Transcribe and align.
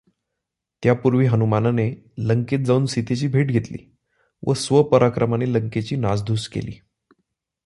त्यापूर्वी 0.83 1.25
हनुमानाने 1.25 1.93
लंकेत 2.17 2.59
जावून 2.59 2.85
सीतेची 2.85 3.27
भेट 3.27 3.47
घेतली 3.47 3.77
व 4.47 4.53
स्व 4.53 4.83
पराक्रमाने 4.83 5.53
लंकेची 5.53 5.95
नासधूस 5.95 6.47
केली. 6.47 6.71